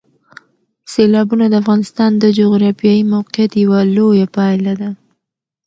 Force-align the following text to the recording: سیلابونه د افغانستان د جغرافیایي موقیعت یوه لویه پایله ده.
سیلابونه 0.91 1.45
د 1.49 1.53
افغانستان 1.61 2.11
د 2.17 2.23
جغرافیایي 2.39 3.03
موقیعت 3.13 3.51
یوه 3.63 3.79
لویه 3.95 4.27
پایله 4.35 4.73
ده. 4.81 4.89